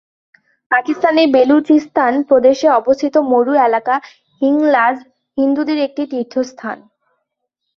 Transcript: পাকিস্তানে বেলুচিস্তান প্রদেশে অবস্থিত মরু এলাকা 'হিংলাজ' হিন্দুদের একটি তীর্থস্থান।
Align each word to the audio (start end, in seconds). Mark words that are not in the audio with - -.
পাকিস্তানে 0.71 1.23
বেলুচিস্তান 1.35 2.13
প্রদেশে 2.29 2.67
অবস্থিত 2.79 3.15
মরু 3.31 3.53
এলাকা 3.67 3.95
'হিংলাজ' 4.41 5.07
হিন্দুদের 5.37 5.79
একটি 5.87 6.03
তীর্থস্থান। 6.11 6.77